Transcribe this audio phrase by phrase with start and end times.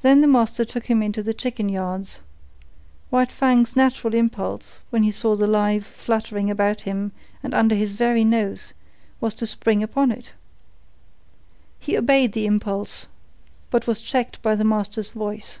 [0.00, 2.20] Then the master took him into the chicken yards.
[3.10, 7.12] White Fang's natural impulse, when he saw the live food fluttering about him
[7.42, 8.72] and under his very nose,
[9.20, 10.32] was to spring upon it.
[11.78, 13.08] He obeyed the impulse,
[13.68, 15.58] but was checked by the master's voice.